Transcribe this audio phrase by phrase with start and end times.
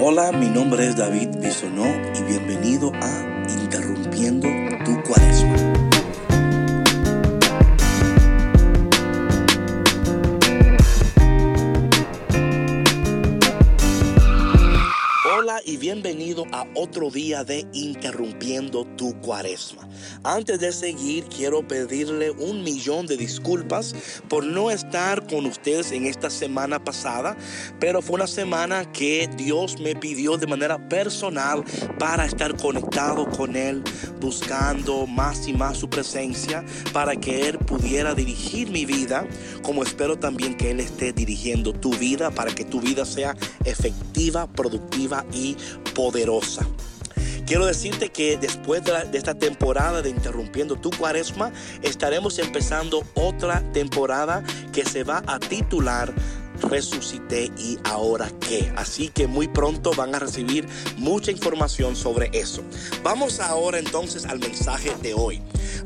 [0.00, 4.46] Hola, mi nombre es David Bisonó y bienvenido a Interrumpiendo
[4.84, 5.67] tu Cuaresma.
[15.40, 19.88] Hola y bienvenido a otro día de Interrumpiendo tu Cuaresma.
[20.24, 23.94] Antes de seguir, quiero pedirle un millón de disculpas
[24.28, 27.36] por no estar con ustedes en esta semana pasada,
[27.78, 31.62] pero fue una semana que Dios me pidió de manera personal
[32.00, 33.84] para estar conectado con Él,
[34.20, 39.24] buscando más y más su presencia, para que Él pudiera dirigir mi vida,
[39.62, 44.07] como espero también que Él esté dirigiendo tu vida, para que tu vida sea efectiva,
[44.54, 45.56] productiva y
[45.94, 46.66] poderosa.
[47.46, 51.50] Quiero decirte que después de, esta temporada de Interrumpiendo tu Cuaresma,
[51.82, 56.12] estaremos empezando otra temporada que se va a titular
[56.60, 58.70] resucité y ahora qué.
[58.76, 60.66] Así que muy pronto van a recibir
[60.96, 62.62] mucha información sobre eso.
[63.02, 65.40] Vamos ahora entonces al mensaje de hoy.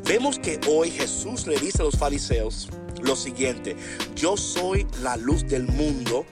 [0.05, 2.71] Vemos que hoy Jesús le dice a los fariseos
[3.03, 3.77] lo siguiente,
[4.15, 6.25] yo soy la luz del mundo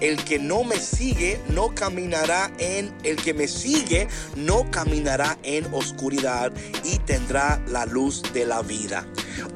[0.00, 5.72] el que no me sigue no caminará en, el que me sigue no caminará en
[5.72, 6.52] oscuridad
[6.84, 9.06] y tendrá la luz de la vida.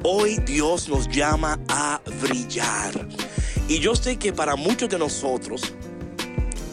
[0.03, 3.07] Hoy Dios nos llama a brillar.
[3.67, 5.61] Y yo sé que para muchos de nosotros,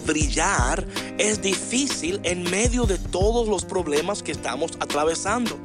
[0.06, 0.86] brillar
[1.18, 5.58] es difícil en medio de todos los problemas que estamos atravesando.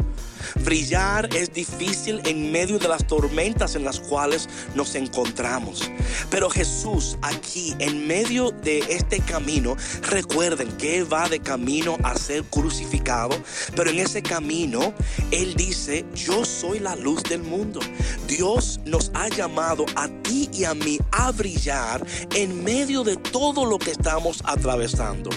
[0.64, 5.92] Brillar es difícil en medio de las tormentas en las cuales nos encontramos.
[6.30, 12.16] Pero Jesús aquí en medio de este camino, recuerden que Él va de camino a
[12.18, 13.36] ser crucificado,
[13.76, 14.94] pero en ese camino
[15.32, 17.80] Él dice, yo soy la luz del mundo.
[18.28, 23.66] Dios nos ha llamado a ti y a mí a brillar en medio de todo
[23.66, 25.30] lo que estamos atravesando.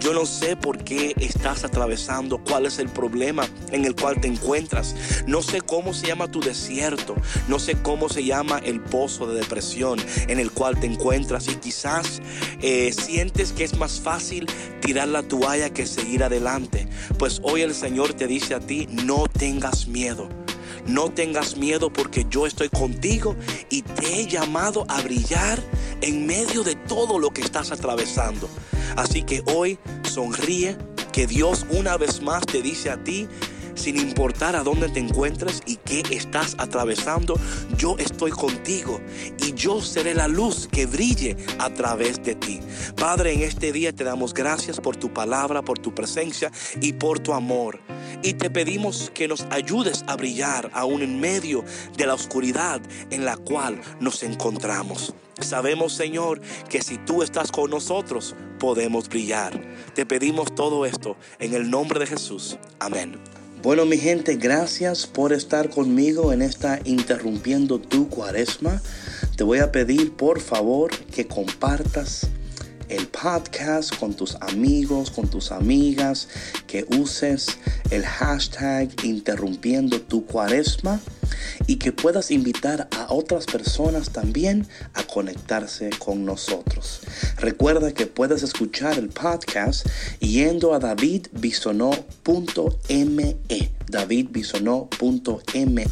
[0.00, 4.28] Yo no sé por qué estás atravesando, cuál es el problema en el cual te
[5.26, 7.16] No sé cómo se llama tu desierto,
[7.48, 9.98] no sé cómo se llama el pozo de depresión
[10.28, 12.22] en el cual te encuentras y quizás
[12.60, 14.46] eh, sientes que es más fácil
[14.80, 16.86] tirar la toalla que seguir adelante.
[17.18, 20.28] Pues hoy el Señor te dice a ti, no tengas miedo.
[20.86, 23.34] No tengas miedo porque yo estoy contigo
[23.70, 25.58] y te he llamado a brillar
[26.02, 28.48] en medio de todo lo que estás atravesando.
[28.96, 30.76] Así que hoy sonríe,
[31.12, 33.28] que Dios una vez más te dice a ti,
[33.74, 37.38] sin importar a dónde te encuentres y qué estás atravesando,
[37.76, 39.00] yo estoy contigo
[39.38, 42.60] y yo seré la luz que brille a través de ti.
[42.96, 47.18] Padre, en este día te damos gracias por tu palabra, por tu presencia y por
[47.18, 47.80] tu amor.
[48.22, 51.64] Y te pedimos que nos ayudes a brillar aún en medio
[51.96, 52.80] de la oscuridad
[53.10, 55.14] en la cual nos encontramos.
[55.40, 59.60] Sabemos, Señor, que si tú estás con nosotros, podemos brillar.
[59.94, 62.56] Te pedimos todo esto en el nombre de Jesús.
[62.78, 63.18] Amén.
[63.64, 68.82] Bueno, mi gente, gracias por estar conmigo en esta interrumpiendo tu cuaresma.
[69.38, 72.26] Te voy a pedir, por favor, que compartas
[72.90, 76.28] el podcast con tus amigos, con tus amigas,
[76.66, 77.56] que uses
[77.90, 81.00] el hashtag interrumpiendo tu cuaresma
[81.66, 87.00] y que puedas invitar a otras personas también a conectarse con nosotros.
[87.38, 89.86] Recuerda que puedes escuchar el podcast
[90.20, 93.36] yendo a davidbisonó.me,
[93.88, 95.86] davidbisonó.me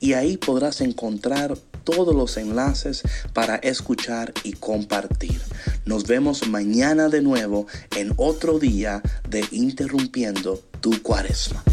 [0.00, 3.02] y ahí podrás encontrar todos los enlaces
[3.32, 5.40] para escuchar y compartir.
[5.86, 11.64] Nos vemos mañana de nuevo en otro día de Interrumpiendo tu Cuaresma.